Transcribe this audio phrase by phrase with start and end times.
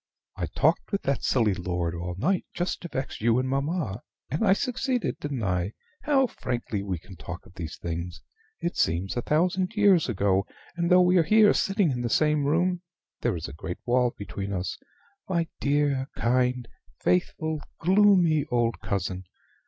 [0.35, 4.43] I talked with that silly lord all night just to vex you and mamma, and
[4.43, 5.73] I succeeded, didn't I?
[6.01, 8.19] How frankly we can talk of these things!
[8.61, 12.45] It seems a thousand years ago: and, though we are here sitting in the same
[12.45, 12.81] room,
[13.21, 14.75] there is a great wall between us.
[15.29, 19.25] My dear, kind, faithful, gloomy old cousin!